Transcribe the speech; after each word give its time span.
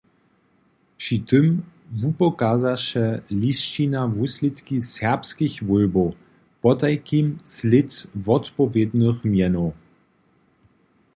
Při 0.97 1.15
tym 1.29 1.45
wupokazaše 2.01 3.05
lisćina 3.41 4.01
wuslědki 4.15 4.77
serbskich 4.95 5.55
wólbow, 5.67 6.09
potajkim 6.61 7.27
slěd 7.53 7.91
wotpowědnych 8.25 9.19
mjenow. 9.31 9.69